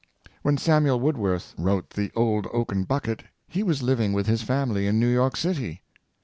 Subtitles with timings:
[0.41, 4.87] When Samuel Woodworth wrote *' The Old Oaken Bucket," he was living with his family
[4.87, 5.83] in New York City.